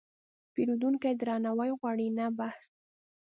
پیرودونکی 0.53 1.13
درناوی 1.21 1.69
غواړي، 1.79 2.07
نه 2.17 2.25
بحث. 2.39 2.67